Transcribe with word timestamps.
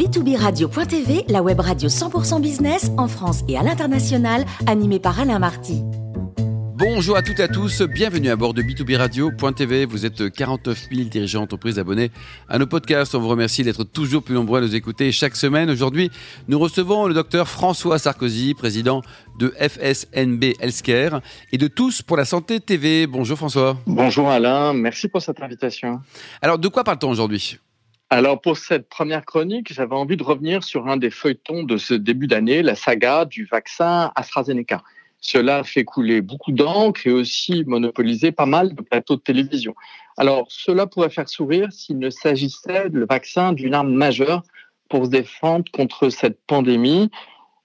B2B 0.00 0.34
Radio.tv, 0.34 1.26
la 1.28 1.42
web 1.42 1.60
radio 1.60 1.90
100% 1.90 2.40
business 2.40 2.90
en 2.96 3.06
France 3.06 3.42
et 3.48 3.58
à 3.58 3.62
l'international, 3.62 4.46
animée 4.66 4.98
par 4.98 5.20
Alain 5.20 5.38
Marty. 5.38 5.82
Bonjour 6.74 7.18
à 7.18 7.22
toutes 7.22 7.38
et 7.38 7.42
à 7.42 7.48
tous, 7.48 7.82
bienvenue 7.82 8.30
à 8.30 8.36
bord 8.36 8.54
de 8.54 8.62
B2B 8.62 8.96
Radio.tv. 8.96 9.84
Vous 9.84 10.06
êtes 10.06 10.32
49 10.32 10.88
000 10.90 11.10
dirigeants 11.10 11.40
d'entreprise 11.40 11.78
abonnés 11.78 12.10
à 12.48 12.56
nos 12.56 12.66
podcasts. 12.66 13.14
On 13.14 13.20
vous 13.20 13.28
remercie 13.28 13.62
d'être 13.62 13.84
toujours 13.84 14.22
plus 14.22 14.34
nombreux 14.34 14.60
à 14.60 14.62
nous 14.62 14.74
écouter 14.74 15.12
chaque 15.12 15.36
semaine. 15.36 15.68
Aujourd'hui, 15.68 16.10
nous 16.48 16.58
recevons 16.58 17.06
le 17.06 17.12
docteur 17.12 17.46
François 17.46 17.98
Sarkozy, 17.98 18.54
président 18.54 19.02
de 19.38 19.52
FSNB 19.60 20.54
Healthcare 20.60 21.20
et 21.52 21.58
de 21.58 21.66
Tous 21.66 22.00
pour 22.00 22.16
la 22.16 22.24
Santé 22.24 22.58
TV. 22.60 23.06
Bonjour 23.06 23.36
François. 23.36 23.76
Bonjour 23.86 24.30
Alain, 24.30 24.72
merci 24.72 25.08
pour 25.08 25.20
cette 25.20 25.42
invitation. 25.42 26.00
Alors, 26.40 26.58
de 26.58 26.68
quoi 26.68 26.84
parle-t-on 26.84 27.10
aujourd'hui? 27.10 27.58
Alors 28.12 28.40
pour 28.40 28.58
cette 28.58 28.88
première 28.88 29.24
chronique, 29.24 29.72
j'avais 29.72 29.94
envie 29.94 30.16
de 30.16 30.24
revenir 30.24 30.64
sur 30.64 30.88
un 30.88 30.96
des 30.96 31.10
feuilletons 31.10 31.62
de 31.62 31.76
ce 31.76 31.94
début 31.94 32.26
d'année, 32.26 32.60
la 32.60 32.74
saga 32.74 33.24
du 33.24 33.44
vaccin 33.44 34.10
AstraZeneca. 34.16 34.82
Cela 35.20 35.62
fait 35.62 35.84
couler 35.84 36.20
beaucoup 36.20 36.50
d'encre 36.50 37.06
et 37.06 37.12
aussi 37.12 37.62
monopoliser 37.66 38.32
pas 38.32 38.46
mal 38.46 38.74
de 38.74 38.82
plateaux 38.82 39.14
de 39.14 39.20
télévision. 39.20 39.76
Alors 40.16 40.46
cela 40.50 40.88
pourrait 40.88 41.10
faire 41.10 41.28
sourire 41.28 41.70
s'il 41.70 42.00
ne 42.00 42.10
s'agissait 42.10 42.90
de 42.90 43.06
vaccin 43.08 43.52
d'une 43.52 43.74
arme 43.74 43.92
majeure 43.92 44.42
pour 44.88 45.04
se 45.04 45.10
défendre 45.10 45.70
contre 45.72 46.08
cette 46.08 46.40
pandémie 46.48 47.12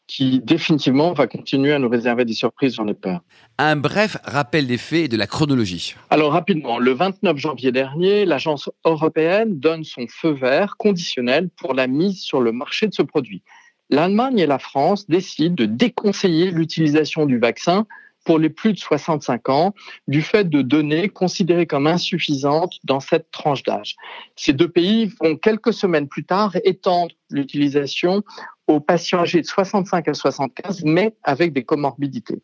qui 0.07 0.39
définitivement 0.39 1.13
va 1.13 1.27
continuer 1.27 1.73
à 1.73 1.79
nous 1.79 1.89
réserver 1.89 2.25
des 2.25 2.33
surprises, 2.33 2.75
j'en 2.75 2.87
ai 2.87 2.93
peur. 2.93 3.21
Un 3.57 3.75
bref 3.75 4.17
rappel 4.23 4.67
des 4.67 4.77
faits 4.77 5.05
et 5.05 5.07
de 5.07 5.17
la 5.17 5.27
chronologie. 5.27 5.95
Alors 6.09 6.33
rapidement, 6.33 6.77
le 6.77 6.91
29 6.91 7.37
janvier 7.37 7.71
dernier, 7.71 8.25
l'agence 8.25 8.69
européenne 8.85 9.59
donne 9.59 9.83
son 9.83 10.05
feu 10.07 10.31
vert 10.31 10.75
conditionnel 10.77 11.49
pour 11.57 11.73
la 11.73 11.87
mise 11.87 12.19
sur 12.19 12.41
le 12.41 12.51
marché 12.51 12.87
de 12.87 12.93
ce 12.93 13.01
produit. 13.01 13.41
L'Allemagne 13.89 14.39
et 14.39 14.47
la 14.47 14.59
France 14.59 15.07
décident 15.07 15.55
de 15.55 15.65
déconseiller 15.65 16.51
l'utilisation 16.51 17.25
du 17.25 17.37
vaccin 17.37 17.85
pour 18.25 18.39
les 18.39 18.49
plus 18.49 18.73
de 18.73 18.79
65 18.79 19.49
ans 19.49 19.73
du 20.07 20.21
fait 20.21 20.49
de 20.49 20.61
données 20.61 21.07
considérées 21.07 21.67
comme 21.67 21.87
insuffisantes 21.87 22.79
dans 22.83 22.99
cette 22.99 23.31
tranche 23.31 23.63
d'âge. 23.63 23.95
Ces 24.35 24.51
deux 24.51 24.67
pays 24.67 25.13
vont 25.21 25.37
quelques 25.37 25.73
semaines 25.73 26.07
plus 26.07 26.25
tard 26.25 26.55
étendre 26.63 27.13
l'utilisation 27.29 28.23
aux 28.67 28.79
patients 28.79 29.19
âgés 29.19 29.41
de 29.41 29.45
65 29.45 30.07
à 30.07 30.13
75, 30.13 30.83
mais 30.83 31.15
avec 31.23 31.53
des 31.53 31.63
comorbidités. 31.63 32.41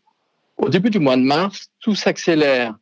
Au 0.57 0.69
début 0.69 0.91
du 0.91 0.99
mois 0.99 1.17
de 1.17 1.23
mars, 1.23 1.71
tout 1.79 1.95
s'accélère, 1.95 2.75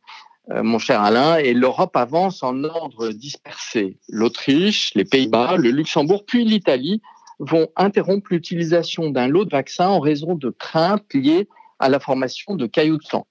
euh, 0.50 0.62
mon 0.62 0.78
cher 0.78 1.00
Alain, 1.00 1.36
et 1.36 1.54
l'Europe 1.54 1.96
avance 1.96 2.42
en 2.42 2.64
ordre 2.64 3.08
dispersé. 3.08 3.96
L'Autriche, 4.10 4.92
les 4.94 5.06
Pays-Bas, 5.06 5.56
le 5.56 5.70
Luxembourg, 5.70 6.24
puis 6.26 6.44
l'Italie 6.44 7.00
vont 7.38 7.68
interrompre 7.76 8.28
l'utilisation 8.30 9.08
d'un 9.08 9.26
lot 9.26 9.46
de 9.46 9.50
vaccins 9.50 9.88
en 9.88 10.00
raison 10.00 10.34
de 10.34 10.50
craintes 10.50 11.14
liées 11.14 11.48
à 11.80 11.88
la 11.88 11.98
formation 11.98 12.54
de 12.54 12.66
cailloux 12.66 12.98
de 12.98 13.02
sang. 13.02 13.26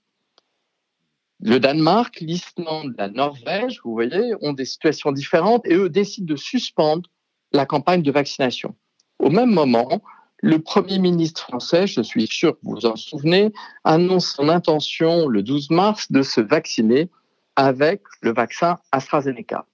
Le 1.42 1.60
Danemark, 1.60 2.20
l'Islande, 2.20 2.94
la 2.98 3.08
Norvège, 3.08 3.80
vous 3.86 3.94
voyez, 3.94 4.34
ont 4.42 4.52
des 4.52 4.66
situations 4.66 5.14
différentes 5.14 5.66
et 5.66 5.76
eux 5.76 5.90
décident 5.90 6.28
de 6.28 6.36
suspendre 6.36 7.10
la 7.54 7.66
campagne 7.66 8.02
de 8.02 8.12
vaccination. 8.12 8.76
Au 9.20 9.30
même 9.30 9.52
moment, 9.52 10.02
le 10.42 10.60
Premier 10.60 11.00
ministre 11.00 11.44
français, 11.44 11.88
je 11.88 12.02
suis 12.02 12.28
sûr 12.28 12.54
que 12.54 12.60
vous 12.64 12.76
vous 12.76 12.86
en 12.86 12.96
souvenez, 12.96 13.54
annonce 13.84 14.34
son 14.34 14.50
intention 14.50 15.28
le 15.28 15.44
12 15.44 15.70
mars 15.70 16.12
de 16.12 16.24
se 16.24 16.42
vacciner 16.42 17.10
avec 17.56 18.02
le 18.22 18.34
vaccin 18.34 18.78
AstraZeneca. 18.92 19.66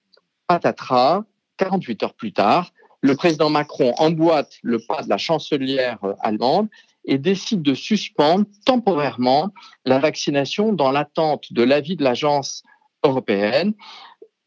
Patatras, 0.46 1.24
48 1.56 2.02
heures 2.04 2.14
plus 2.14 2.32
tard, 2.32 2.72
le 3.00 3.14
président 3.14 3.50
Macron 3.50 3.92
emboîte 3.98 4.58
le 4.62 4.78
pas 4.78 5.02
de 5.02 5.08
la 5.08 5.18
chancelière 5.18 5.98
allemande 6.20 6.68
et 7.06 7.18
décide 7.18 7.62
de 7.62 7.74
suspendre 7.74 8.44
temporairement 8.64 9.50
la 9.84 9.98
vaccination 9.98 10.72
dans 10.72 10.90
l'attente 10.90 11.52
de 11.52 11.62
l'avis 11.62 11.96
de 11.96 12.04
l'agence 12.04 12.62
européenne. 13.04 13.74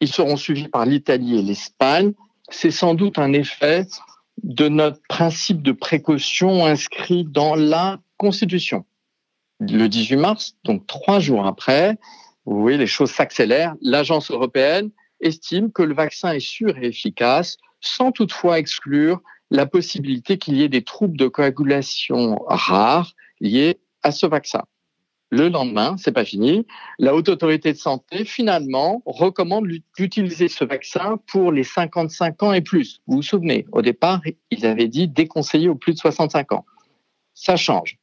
Ils 0.00 0.12
seront 0.12 0.36
suivis 0.36 0.68
par 0.68 0.86
l'Italie 0.86 1.38
et 1.38 1.42
l'Espagne. 1.42 2.12
C'est 2.50 2.70
sans 2.70 2.94
doute 2.94 3.18
un 3.18 3.32
effet 3.32 3.86
de 4.42 4.68
notre 4.68 5.00
principe 5.08 5.62
de 5.62 5.72
précaution 5.72 6.64
inscrit 6.64 7.24
dans 7.24 7.54
la 7.54 7.98
Constitution. 8.16 8.84
Le 9.60 9.88
18 9.88 10.16
mars, 10.16 10.56
donc 10.64 10.86
trois 10.86 11.20
jours 11.20 11.46
après, 11.46 11.98
vous 12.46 12.60
voyez, 12.60 12.78
les 12.78 12.86
choses 12.86 13.10
s'accélèrent. 13.10 13.74
L'agence 13.82 14.30
européenne 14.30 14.90
estime 15.20 15.70
que 15.70 15.82
le 15.82 15.94
vaccin 15.94 16.32
est 16.32 16.40
sûr 16.40 16.76
et 16.78 16.86
efficace, 16.86 17.58
sans 17.80 18.12
toutefois 18.12 18.58
exclure 18.58 19.20
la 19.50 19.66
possibilité 19.66 20.38
qu'il 20.38 20.56
y 20.56 20.62
ait 20.62 20.68
des 20.68 20.84
troubles 20.84 21.16
de 21.16 21.28
coagulation 21.28 22.38
rares 22.46 23.12
liés 23.40 23.80
à 24.02 24.12
ce 24.12 24.26
vaccin. 24.26 24.62
Le 25.32 25.48
lendemain, 25.48 25.96
c'est 25.96 26.10
pas 26.10 26.24
fini, 26.24 26.66
la 26.98 27.14
haute 27.14 27.28
autorité 27.28 27.72
de 27.72 27.78
santé 27.78 28.24
finalement 28.24 29.00
recommande 29.06 29.68
d'utiliser 29.96 30.48
ce 30.48 30.64
vaccin 30.64 31.20
pour 31.28 31.52
les 31.52 31.62
55 31.62 32.42
ans 32.42 32.52
et 32.52 32.62
plus. 32.62 33.00
Vous 33.06 33.16
vous 33.16 33.22
souvenez, 33.22 33.64
au 33.70 33.80
départ, 33.80 34.20
ils 34.50 34.66
avaient 34.66 34.88
dit 34.88 35.06
déconseiller 35.06 35.68
aux 35.68 35.76
plus 35.76 35.94
de 35.94 35.98
65 35.98 36.52
ans. 36.52 36.64
Ça 37.34 37.56
change. 37.56 37.96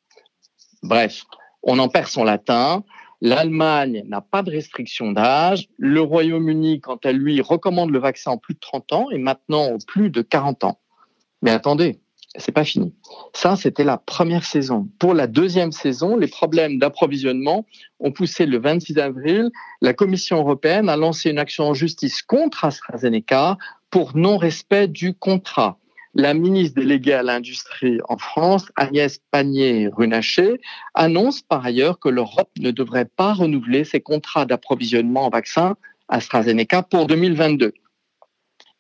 Bref, 0.84 1.26
on 1.64 1.80
en 1.80 1.90
perd 1.90 2.08
son 2.08 2.24
latin. 2.24 2.86
L'Allemagne 3.20 4.04
n'a 4.08 4.22
pas 4.22 4.42
de 4.42 4.52
restriction 4.52 5.12
d'âge. 5.12 5.68
Le 5.78 6.00
Royaume-Uni, 6.00 6.80
quant 6.80 7.00
à 7.04 7.12
lui, 7.12 7.42
recommande 7.42 7.92
le 7.92 8.00
vaccin 8.00 8.32
en 8.32 8.38
plus 8.38 8.54
de 8.54 8.60
30 8.60 8.94
ans 8.94 9.12
et 9.12 9.18
maintenant 9.18 9.72
aux 9.72 9.80
plus 9.86 10.10
de 10.10 10.22
40 10.22 10.64
ans. 10.64 10.80
Mais 11.42 11.52
attendez, 11.52 12.00
c'est 12.36 12.52
pas 12.52 12.64
fini. 12.64 12.94
Ça, 13.34 13.56
c'était 13.56 13.84
la 13.84 13.98
première 13.98 14.44
saison. 14.44 14.88
Pour 15.00 15.14
la 15.14 15.28
deuxième 15.28 15.72
saison, 15.72 16.18
les 16.18 16.28
problèmes 16.28 16.78
d'approvisionnement 16.78 17.66
ont 18.00 18.12
poussé 18.12 18.46
le 18.46 18.60
26 18.60 18.98
avril 19.00 19.50
la 19.82 19.94
Commission 19.94 20.38
européenne 20.38 20.90
à 20.90 20.98
lancer 20.98 21.30
une 21.30 21.40
action 21.40 21.66
en 21.66 21.74
justice 21.74 22.22
contre 22.22 22.66
AstraZeneca 22.66 23.58
pour 23.90 24.16
non-respect 24.16 24.88
du 24.88 25.14
contrat. 25.14 25.80
La 26.14 26.34
ministre 26.34 26.80
déléguée 26.80 27.14
à 27.14 27.24
l'industrie 27.24 28.00
en 28.10 28.18
France, 28.18 28.72
Agnès 28.76 29.20
Pannier-Runacher, 29.32 30.60
annonce 30.96 31.42
par 31.42 31.64
ailleurs 31.66 32.00
que 32.00 32.10
l'Europe 32.10 32.50
ne 32.58 32.72
devrait 32.72 33.06
pas 33.06 33.34
renouveler 33.34 33.84
ses 33.84 34.02
contrats 34.02 34.46
d'approvisionnement 34.46 35.26
en 35.26 35.30
vaccins 35.30 35.76
AstraZeneca 36.10 36.82
pour 36.84 37.06
2022. 37.06 37.74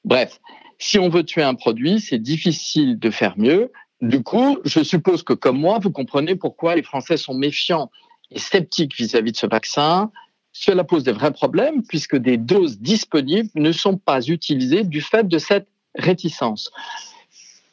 Bref, 0.03 0.39
si 0.79 0.99
on 0.99 1.09
veut 1.09 1.23
tuer 1.23 1.43
un 1.43 1.55
produit, 1.55 1.99
c'est 1.99 2.19
difficile 2.19 2.99
de 2.99 3.09
faire 3.09 3.37
mieux. 3.37 3.71
Du 4.01 4.21
coup, 4.21 4.59
je 4.63 4.83
suppose 4.83 5.23
que 5.23 5.33
comme 5.33 5.59
moi, 5.59 5.79
vous 5.79 5.91
comprenez 5.91 6.35
pourquoi 6.35 6.75
les 6.75 6.83
Français 6.83 7.17
sont 7.17 7.33
méfiants 7.33 7.89
et 8.29 8.39
sceptiques 8.39 8.95
vis-à-vis 8.95 9.31
de 9.31 9.37
ce 9.37 9.47
vaccin. 9.47 10.11
Cela 10.51 10.83
pose 10.83 11.03
des 11.03 11.11
vrais 11.11 11.33
problèmes 11.33 11.83
puisque 11.83 12.15
des 12.15 12.37
doses 12.37 12.79
disponibles 12.79 13.49
ne 13.55 13.71
sont 13.71 13.97
pas 13.97 14.21
utilisées 14.27 14.83
du 14.83 15.01
fait 15.01 15.27
de 15.27 15.37
cette 15.39 15.67
réticence. 15.95 16.71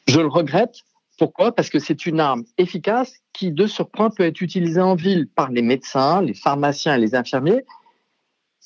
Je 0.07 0.19
le 0.19 0.27
regrette. 0.27 0.79
Pourquoi? 1.17 1.53
Parce 1.53 1.69
que 1.69 1.79
c'est 1.79 2.05
une 2.05 2.19
arme 2.19 2.43
efficace 2.57 3.13
qui, 3.31 3.51
de 3.51 3.67
surcroît, 3.67 4.09
peut 4.09 4.23
être 4.23 4.41
utilisée 4.41 4.81
en 4.81 4.95
ville 4.95 5.27
par 5.27 5.49
les 5.49 5.61
médecins, 5.61 6.21
les 6.21 6.33
pharmaciens 6.33 6.95
et 6.95 6.99
les 6.99 7.15
infirmiers, 7.15 7.63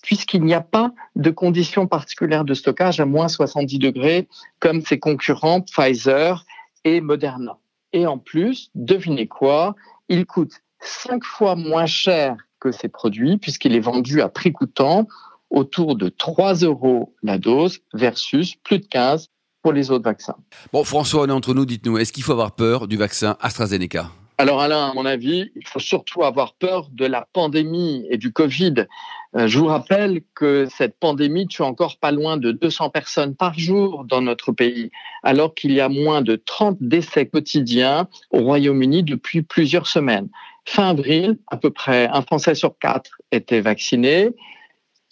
puisqu'il 0.01 0.43
n'y 0.43 0.53
a 0.53 0.61
pas 0.61 0.91
de 1.15 1.29
conditions 1.29 1.87
particulières 1.87 2.45
de 2.45 2.53
stockage 2.53 2.99
à 2.99 3.05
moins 3.05 3.27
70 3.27 3.79
degrés 3.79 4.27
comme 4.59 4.81
ses 4.81 4.99
concurrents 4.99 5.61
Pfizer 5.61 6.45
et 6.83 7.01
Moderna. 7.01 7.57
Et 7.93 8.05
en 8.05 8.17
plus, 8.17 8.69
devinez 8.75 9.27
quoi, 9.27 9.75
il 10.09 10.25
coûte 10.25 10.61
cinq 10.79 11.23
fois 11.23 11.55
moins 11.55 11.85
cher 11.85 12.37
que 12.59 12.71
ces 12.71 12.89
produits 12.89 13.37
puisqu'il 13.37 13.75
est 13.75 13.79
vendu 13.79 14.21
à 14.21 14.29
prix 14.29 14.51
coûtant 14.51 15.07
autour 15.49 15.95
de 15.95 16.09
3 16.09 16.55
euros 16.55 17.15
la 17.23 17.37
dose 17.37 17.79
versus 17.93 18.55
plus 18.63 18.79
de 18.79 18.85
15 18.85 19.29
pour 19.61 19.73
les 19.73 19.91
autres 19.91 20.05
vaccins. 20.05 20.35
Bon, 20.71 20.83
François, 20.83 21.23
on 21.23 21.27
est 21.27 21.31
entre 21.31 21.53
nous, 21.53 21.65
dites-nous, 21.65 21.97
est-ce 21.97 22.13
qu'il 22.13 22.23
faut 22.23 22.31
avoir 22.31 22.53
peur 22.53 22.87
du 22.87 22.97
vaccin 22.97 23.35
AstraZeneca? 23.41 24.11
Alors 24.39 24.61
Alain, 24.61 24.91
à 24.91 24.93
mon 24.93 25.05
avis, 25.05 25.51
il 25.57 25.67
faut 25.67 25.81
surtout 25.81 26.23
avoir 26.23 26.53
peur 26.53 26.87
de 26.93 27.05
la 27.05 27.27
pandémie 27.33 28.07
et 28.09 28.15
du 28.15 28.31
Covid. 28.31 28.85
Euh, 29.35 29.49
je 29.49 29.59
vous 29.59 29.65
rappelle 29.65 30.21
que 30.33 30.65
cette 30.71 30.97
pandémie 30.97 31.45
tue 31.45 31.61
encore 31.61 31.97
pas 31.97 32.11
loin 32.11 32.37
de 32.37 32.53
200 32.53 32.89
personnes 32.89 33.35
par 33.35 33.59
jour 33.59 34.05
dans 34.05 34.21
notre 34.21 34.53
pays, 34.53 34.91
alors 35.23 35.55
qu'il 35.55 35.73
y 35.73 35.81
a 35.81 35.89
moins 35.89 36.21
de 36.21 36.37
30 36.37 36.77
décès 36.79 37.25
quotidiens 37.25 38.07
au 38.31 38.39
Royaume-Uni 38.39 39.03
depuis 39.03 39.41
plusieurs 39.41 39.87
semaines. 39.87 40.29
Fin 40.63 40.91
avril, 40.91 41.37
à 41.47 41.57
peu 41.57 41.69
près 41.69 42.07
un 42.07 42.21
Français 42.21 42.55
sur 42.55 42.79
quatre 42.79 43.19
était 43.33 43.59
vacciné. 43.59 44.29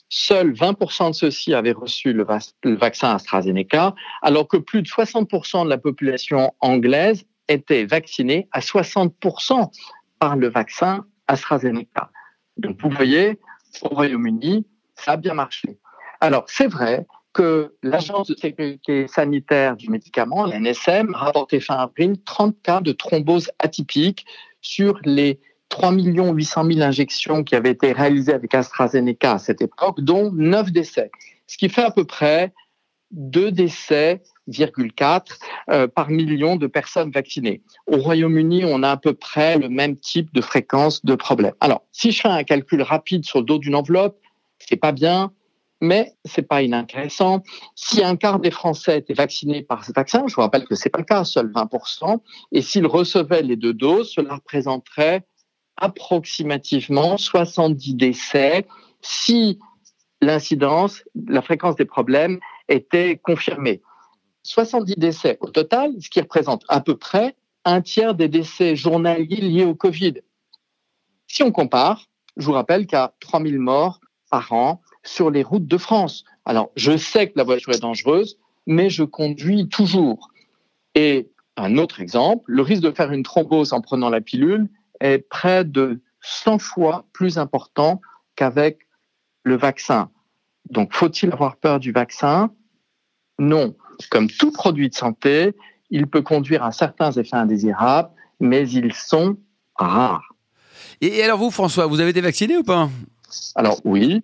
Seuls 0.08 0.54
20% 0.54 1.10
de 1.10 1.14
ceux-ci 1.14 1.54
avaient 1.54 1.74
reçu 1.74 2.14
le, 2.14 2.26
le 2.64 2.76
vaccin 2.78 3.14
AstraZeneca, 3.16 3.94
alors 4.22 4.48
que 4.48 4.56
plus 4.56 4.84
de 4.84 4.88
60% 4.88 5.66
de 5.66 5.70
la 5.70 5.78
population 5.78 6.54
anglaise 6.62 7.26
étaient 7.48 7.86
vaccinés 7.86 8.48
à 8.52 8.60
60% 8.60 9.72
par 10.20 10.36
le 10.36 10.50
vaccin 10.50 11.06
AstraZeneca. 11.28 12.12
Donc 12.58 12.82
vous 12.82 12.90
voyez, 12.90 13.40
au 13.82 13.90
Royaume-Uni, 13.90 14.66
ça 14.96 15.12
a 15.14 15.18
bien 15.18 15.34
marché. 15.34 15.78
Alors 16.22 16.46
c'est 16.48 16.68
vrai 16.68 17.06
que 17.34 17.76
l'Agence 17.84 18.30
de 18.30 18.36
sécurité 18.36 19.08
sanitaire 19.08 19.76
du 19.76 19.90
médicament, 19.90 20.46
l'NSM, 20.46 21.14
a 21.14 21.18
rapporté 21.20 21.60
fin 21.60 21.76
avril 21.76 22.16
30 22.24 22.56
cas 22.64 22.82
de 22.82 22.92
thrombose 22.92 23.52
atypique 23.60 24.26
sur 24.62 25.00
les 25.06 25.40
3 25.70 25.92
800 25.94 26.66
000 26.66 26.82
injections 26.82 27.44
qui 27.44 27.56
avaient 27.56 27.72
été 27.72 27.92
réalisées 27.92 28.34
avec 28.34 28.56
AstraZeneca 28.56 29.34
à 29.34 29.38
cette 29.38 29.62
époque, 29.62 30.02
dont 30.02 30.32
9 30.32 30.72
décès. 30.72 31.12
Ce 31.46 31.58
qui 31.58 31.70
fait 31.70 31.84
à 31.84 31.92
peu 31.92 32.06
près 32.06 32.54
2 33.12 33.52
décès, 33.52 34.24
4 34.96 35.40
euh, 35.70 35.88
par 35.88 36.10
million 36.10 36.56
de 36.56 36.68
personnes 36.68 37.12
vaccinées. 37.12 37.62
Au 37.88 37.98
Royaume-Uni, 37.98 38.64
on 38.66 38.84
a 38.84 38.92
à 38.92 38.98
peu 38.98 39.14
près 39.14 39.58
le 39.58 39.70
même 39.70 39.98
type 39.98 40.34
de 40.34 40.42
fréquence 40.42 41.04
de 41.06 41.16
problème. 41.16 41.54
Alors, 41.60 41.84
si 41.92 42.12
je 42.12 42.22
fais 42.22 42.30
un 42.30 42.44
calcul 42.44 42.82
rapide 42.82 43.26
sur 43.26 43.40
le 43.40 43.46
dos 43.46 43.60
d'une 43.60 43.76
enveloppe, 43.76 44.18
c'est 44.60 44.78
pas 44.78 44.92
bien, 44.92 45.32
mais 45.82 46.14
c'est 46.26 46.48
pas 46.48 46.62
inintéressant. 46.62 47.44
Si 47.76 48.04
un 48.04 48.16
quart 48.16 48.40
des 48.40 48.52
Français 48.52 49.00
étaient 49.00 49.14
vaccinés 49.14 49.64
par 49.64 49.84
ce 49.84 49.92
vaccin, 49.92 50.24
je 50.28 50.36
vous 50.36 50.42
rappelle 50.42 50.66
que 50.66 50.76
c'est 50.76 50.90
pas 50.90 51.00
le 51.00 51.06
cas, 51.06 51.24
seul 51.24 51.52
20%, 51.52 52.20
et 52.52 52.62
s'ils 52.62 52.88
recevaient 52.88 53.44
les 53.44 53.56
deux 53.56 53.74
doses, 53.74 54.12
cela 54.12 54.36
représenterait 54.36 55.24
approximativement 55.78 57.18
70 57.18 57.96
décès 57.96 58.66
si 59.02 59.60
l'incidence, 60.22 61.04
la 61.28 61.44
fréquence 61.44 61.76
des 61.76 61.86
problèmes 61.86 62.40
était 62.68 63.18
confirmée. 63.18 63.82
70 64.48 64.96
décès 64.96 65.38
au 65.42 65.50
total, 65.50 65.92
ce 66.00 66.10
qui 66.10 66.22
représente 66.22 66.64
à 66.70 66.80
peu 66.80 66.96
près 66.96 67.36
un 67.66 67.82
tiers 67.82 68.16
des 68.16 68.30
décès 68.30 68.78
journaliers 68.78 69.42
liés 69.42 69.66
au 69.66 69.76
Covid. 69.76 70.22
Si 71.28 71.44
on 71.44 71.52
compare, 71.52 72.06
je 72.38 72.46
vous 72.46 72.54
rappelle 72.54 72.88
qu'il 72.88 72.98
y 72.98 73.02
a 73.02 73.14
3000 73.20 73.60
morts 73.60 74.00
par 74.32 74.54
an 74.54 74.82
sur 75.04 75.32
les 75.32 75.44
routes 75.44 75.68
de 75.68 75.78
France. 75.78 76.24
Alors, 76.46 76.72
je 76.78 76.96
sais 76.96 77.28
que 77.30 77.34
la 77.36 77.44
voiture 77.44 77.74
est 77.74 77.82
dangereuse, 77.82 78.38
mais 78.66 78.90
je 78.90 79.04
conduis 79.04 79.68
toujours. 79.68 80.30
Et 80.96 81.30
un 81.58 81.78
autre 81.78 82.00
exemple, 82.00 82.44
le 82.48 82.62
risque 82.62 82.84
de 82.84 82.92
faire 82.92 83.12
une 83.12 83.24
thrombose 83.24 83.74
en 83.74 83.82
prenant 83.82 84.10
la 84.10 84.22
pilule 84.22 84.70
est 85.02 85.28
près 85.28 85.66
de 85.66 86.00
100 86.22 86.60
fois 86.60 87.06
plus 87.12 87.38
important 87.38 88.00
qu'avec 88.38 88.88
le 89.44 89.58
vaccin. 89.58 90.10
Donc, 90.70 90.94
faut-il 90.94 91.34
avoir 91.34 91.58
peur 91.58 91.82
du 91.82 91.92
vaccin? 91.92 92.50
Non. 93.40 93.76
Comme 94.10 94.30
tout 94.30 94.52
produit 94.52 94.90
de 94.90 94.96
santé, 94.96 95.54
il 95.90 96.08
peut 96.08 96.22
conduire 96.22 96.64
à 96.64 96.72
certains 96.72 97.12
effets 97.12 97.36
indésirables, 97.36 98.10
mais 98.40 98.70
ils 98.70 98.94
sont 98.94 99.38
rares. 99.76 100.34
Et 101.02 101.24
alors 101.24 101.40
vous, 101.40 101.52
François, 101.52 101.88
vous 101.88 102.00
avez 102.00 102.12
été 102.12 102.22
vacciné 102.22 102.58
ou 102.58 102.64
pas? 102.64 102.90
Alors 103.56 103.80
oui, 103.84 104.24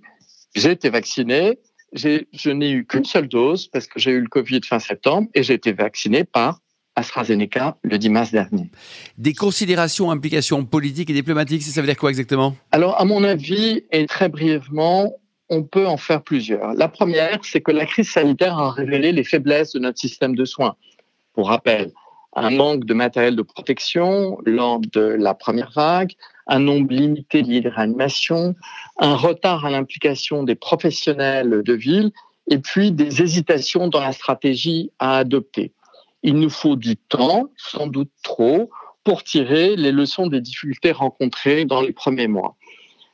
j'ai 0.56 0.72
été 0.72 0.90
vacciné. 0.90 1.60
Je 1.94 2.50
n'ai 2.50 2.72
eu 2.72 2.86
qu'une 2.86 3.06
seule 3.06 3.28
dose 3.28 3.68
parce 3.68 3.86
que 3.86 4.00
j'ai 4.00 4.12
eu 4.12 4.22
le 4.22 4.28
Covid 4.28 4.62
fin 4.68 4.80
septembre 4.80 5.28
et 5.36 5.44
j'ai 5.44 5.54
été 5.54 5.74
vacciné 5.74 6.24
par 6.24 6.60
AstraZeneca 6.96 7.78
le 7.84 7.98
10 7.98 8.10
mars 8.10 8.32
dernier. 8.32 8.70
Des 9.18 9.34
considérations, 9.34 10.12
implications 10.12 10.66
politiques 10.66 11.10
et 11.10 11.14
diplomatiques, 11.14 11.64
ça 11.64 11.82
veut 11.82 11.88
dire 11.88 11.98
quoi 11.98 12.10
exactement? 12.10 12.56
Alors, 12.72 13.00
à 13.00 13.06
mon 13.06 13.24
avis, 13.24 13.84
et 13.92 14.06
très 14.06 14.30
brièvement, 14.30 15.14
on 15.50 15.64
peut 15.64 15.88
en 15.88 15.98
faire 15.98 16.24
plusieurs. 16.24 16.74
La 16.74 16.88
première, 16.88 17.40
c'est 17.44 17.62
que 17.62 17.72
la 17.72 17.86
crise 17.86 18.10
sanitaire 18.10 18.58
a 18.58 18.72
révélé 18.72 19.12
les 19.12 19.24
faiblesses 19.24 19.74
de 19.74 19.80
notre 19.80 20.00
système 20.00 20.36
de 20.36 20.46
soins. 20.46 20.76
Pour 21.34 21.50
rappel, 21.50 21.92
un 22.36 22.50
manque 22.50 22.86
de 22.86 22.94
matériel 22.94 23.36
de 23.36 23.42
protection 23.42 24.38
lors 24.46 24.80
de 24.80 25.02
la 25.02 25.34
première 25.34 25.72
vague, 25.72 26.14
un 26.48 26.60
nombre 26.60 26.94
limité 26.94 27.42
de 27.44 27.70
réanimation, 27.70 28.56
un 29.00 29.16
retard 29.16 29.66
à 29.66 29.70
l'implication 29.70 30.44
des 30.44 30.56
professionnels 30.56 31.62
de 31.64 31.74
ville 31.74 32.12
et 32.50 32.58
puis 32.58 32.92
des 32.92 33.22
hésitations 33.22 33.88
dans 33.88 34.02
la 34.02 34.12
stratégie 34.12 34.92
à 35.00 35.18
adopter. 35.18 35.72
Il 36.24 36.36
nous 36.36 36.50
faut 36.50 36.76
du 36.76 36.98
temps, 36.98 37.50
sans 37.58 37.88
doute 37.88 38.12
trop, 38.24 38.70
pour 39.04 39.24
tirer 39.24 39.76
les 39.76 39.92
leçons 39.92 40.28
des 40.28 40.42
difficultés 40.42 40.92
rencontrées 40.92 41.66
dans 41.66 41.82
les 41.82 41.92
premiers 41.92 42.28
mois. 42.28 42.56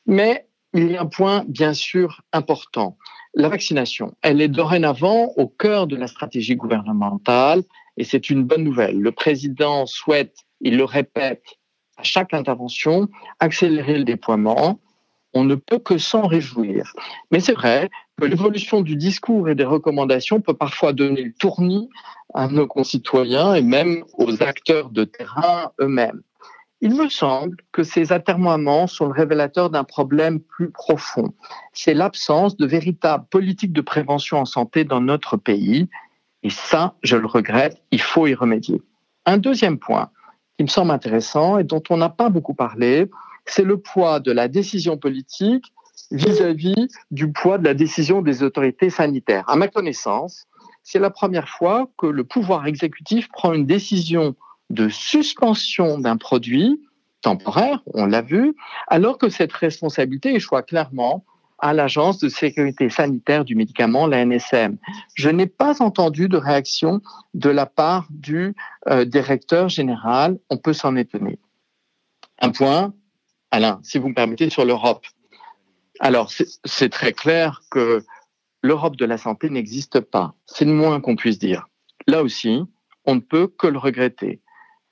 Mais 0.05 0.47
il 0.74 0.92
y 0.92 0.98
a 0.98 1.01
un 1.01 1.06
point 1.06 1.44
bien 1.48 1.74
sûr 1.74 2.21
important. 2.31 2.98
La 3.33 3.50
vaccination, 3.50 4.16
elle 4.21 4.42
est 4.42 4.48
dorénavant 4.48 5.33
au 5.38 5.48
cœur 5.48 5.88
de 5.88 5.95
la 5.95 6.07
stratégie 6.07 6.56
gouvernementale 6.56 7.63
et 7.98 8.04
c'est 8.04 8.30
une 8.30 8.44
bonne 8.44 8.63
nouvelle. 8.63 9.00
Le 9.00 9.12
président 9.12 9.86
souhaite, 9.86 10.38
il 10.62 10.77
le 10.77 10.86
répète 10.86 11.44
à 11.98 12.04
chaque 12.04 12.33
intervention, 12.33 13.07
accélérer 13.39 13.98
le 13.98 14.04
déploiement. 14.04 14.80
On 15.33 15.44
ne 15.44 15.56
peut 15.56 15.77
que 15.80 15.98
s'en 15.98 16.25
réjouir. 16.25 16.94
Mais 17.30 17.39
c'est 17.39 17.54
vrai 17.54 17.89
que 18.19 18.25
l'évolution 18.25 18.81
du 18.81 18.95
discours 18.95 19.50
et 19.50 19.56
des 19.56 19.65
recommandations 19.65 20.42
peut 20.42 20.56
parfois 20.56 20.94
donner 20.94 21.22
le 21.22 21.33
tournis 21.33 21.89
à 22.33 22.48
nos 22.48 22.68
concitoyens 22.68 23.54
et 23.54 23.62
même 23.62 24.04
aux 24.18 24.42
acteurs 24.42 24.89
de 24.89 25.04
terrain 25.04 25.72
eux-mêmes. 25.80 26.22
Il 26.81 26.95
me 26.95 27.09
semble 27.09 27.57
que 27.73 27.83
ces 27.83 28.13
atermoiements 28.13 28.87
sont 28.87 29.05
le 29.05 29.11
révélateur 29.11 29.69
d'un 29.69 29.83
problème 29.83 30.39
plus 30.39 30.71
profond. 30.71 31.33
C'est 31.73 31.93
l'absence 31.93 32.55
de 32.55 32.65
véritable 32.65 33.25
politique 33.29 33.73
de 33.73 33.81
prévention 33.81 34.37
en 34.37 34.45
santé 34.45 34.85
dans 34.85 35.01
notre 35.01 35.35
pays. 35.35 35.89
Et 36.43 36.49
ça, 36.49 36.95
je 37.03 37.17
le 37.17 37.27
regrette, 37.27 37.81
il 37.91 38.01
faut 38.01 38.27
y 38.27 38.33
remédier. 38.33 38.81
Un 39.25 39.37
deuxième 39.37 39.77
point 39.77 40.09
qui 40.57 40.63
me 40.63 40.69
semble 40.69 40.91
intéressant 40.91 41.57
et 41.57 41.65
dont 41.65 41.83
on 41.89 41.97
n'a 41.97 42.09
pas 42.09 42.29
beaucoup 42.29 42.53
parlé, 42.53 43.09
c'est 43.45 43.65
le 43.65 43.77
poids 43.77 44.21
de 44.21 44.31
la 44.31 44.47
décision 44.47 44.97
politique 44.97 45.73
vis-à-vis 46.11 46.87
du 47.11 47.31
poids 47.31 47.57
de 47.57 47.65
la 47.65 47.73
décision 47.73 48.21
des 48.21 48.41
autorités 48.41 48.89
sanitaires. 48.89 49.43
À 49.49 49.57
ma 49.57 49.67
connaissance, 49.67 50.47
c'est 50.83 50.99
la 50.99 51.09
première 51.09 51.49
fois 51.49 51.89
que 51.97 52.07
le 52.07 52.23
pouvoir 52.23 52.67
exécutif 52.67 53.27
prend 53.29 53.53
une 53.53 53.65
décision 53.65 54.35
de 54.69 54.89
suspension 54.89 56.00
d'un 56.00 56.18
produit 56.18 56.81
temporaire, 57.21 57.81
on 57.94 58.06
l'a 58.06 58.21
vu, 58.21 58.56
alors 58.88 59.18
que 59.18 59.30
cette 59.30 59.51
responsabilité 59.51 60.33
échoue 60.36 60.62
clairement 60.66 61.25
à 61.62 61.74
l'Agence 61.74 62.19
de 62.19 62.30
sécurité 62.30 62.89
sanitaire 62.89 63.44
du 63.44 63.56
médicament, 63.56 64.07
la 64.07 64.25
NSM. 64.25 64.77
Je 65.16 65.30
n'ai 65.30 65.48
pas 65.48 65.81
entendu 65.81 66.30
de 66.30 66.38
réaction 66.38 67.01
de 67.33 67.50
la 67.50 67.66
part 67.66 68.07
du 68.10 68.56
euh, 68.88 69.04
directeur 69.04 69.68
général. 69.68 70.38
On 70.50 70.57
peut 70.57 70.74
s'en 70.74 70.95
étonner. 70.95 71.38
Un 72.42 72.51
point, 72.51 72.94
Alain, 73.51 73.80
si 73.83 73.98
vous 73.98 74.10
me 74.10 74.13
permettez, 74.13 74.50
sur 74.50 74.63
l'Europe. 74.63 75.06
Alors, 76.00 76.31
c'est 76.63 76.89
très 76.89 77.12
clair 77.12 77.62
que 77.69 78.04
l'Europe 78.62 78.95
de 78.95 79.06
la 79.06 79.18
santé 79.18 79.50
n'existe 79.50 80.00
pas. 80.00 80.33
C'est 80.45 80.65
le 80.65 80.74
moins 80.74 81.01
qu'on 81.01 81.18
puisse 81.18 81.39
dire. 81.39 81.68
Là 82.07 82.24
aussi, 82.24 82.62
on 83.06 83.15
ne 83.15 83.19
peut 83.19 83.48
que 83.48 83.68
le 83.68 83.77
regretter. 83.77 84.42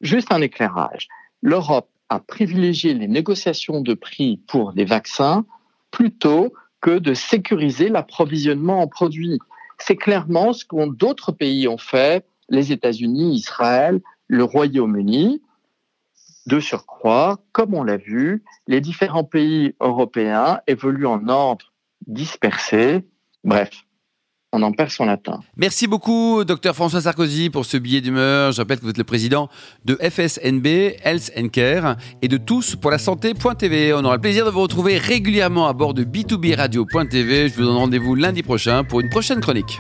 Juste 0.02 0.32
un 0.32 0.42
éclairage. 0.42 1.08
L'Europe 1.42 1.90
a 2.10 2.20
privilégié 2.20 2.94
les 2.94 3.08
négociations 3.08 3.82
de 3.82 3.94
prix 3.94 4.38
pour 4.48 4.72
les 4.72 4.86
vaccins 4.86 5.46
plutôt 5.92 6.54
que 6.82 7.00
de 7.00 7.14
sécuriser 7.14 7.90
l'approvisionnement 7.90 8.82
en 8.82 8.88
produits. 8.88 9.40
C'est 9.80 9.96
clairement 9.96 10.54
ce 10.54 10.66
que 10.66 10.90
d'autres 10.94 11.32
pays 11.32 11.68
ont 11.68 11.78
fait, 11.78 12.26
les 12.50 12.72
États-Unis, 12.72 13.36
Israël, 13.36 14.02
le 14.28 14.44
Royaume-Uni. 14.44 15.42
De 16.46 16.62
surcroît, 16.62 17.40
comme 17.52 17.74
on 17.74 17.84
l'a 17.84 17.98
vu, 17.98 18.44
les 18.68 18.80
différents 18.80 19.26
pays 19.26 19.76
européens 19.82 20.62
évoluent 20.66 21.08
en 21.08 21.28
ordre 21.28 21.74
dispersé. 22.06 23.04
Bref, 23.44 23.84
on 24.54 24.62
en 24.62 24.72
perd 24.72 24.90
son 24.90 25.06
latin. 25.06 25.40
Merci 25.56 25.88
beaucoup, 25.88 26.44
docteur 26.44 26.76
François 26.76 27.02
Sarkozy, 27.02 27.50
pour 27.50 27.66
ce 27.66 27.78
billet 27.78 28.02
d'humeur. 28.02 28.52
Je 28.52 28.62
rappelle 28.62 28.78
que 28.78 28.84
vous 28.84 28.90
êtes 28.90 28.98
le 28.98 29.04
président 29.04 29.50
de 29.86 29.96
FSNB, 29.96 30.96
Health 31.04 31.32
and 31.38 31.50
Care, 31.50 31.98
et 32.22 32.28
de 32.28 32.38
tous 32.38 32.76
pour 32.76 32.92
la 32.92 32.98
santé.tv. 32.98 33.94
On 33.94 34.04
aura 34.06 34.16
le 34.16 34.22
plaisir 34.22 34.46
de 34.46 34.52
vous 34.52 34.62
retrouver 34.62 34.98
régulièrement 34.98 35.68
à 35.68 35.74
bord 35.74 35.94
de 35.94 36.04
b2b 36.04 36.56
radio.tv. 36.56 37.50
Je 37.50 37.56
vous 37.56 37.64
donne 37.64 37.78
rendez-vous 37.78 38.16
lundi 38.16 38.44
prochain 38.44 38.84
pour 38.84 39.02
une 39.02 39.10
prochaine 39.10 39.42
chronique. 39.42 39.80